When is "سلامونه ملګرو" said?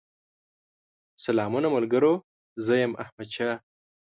1.23-2.13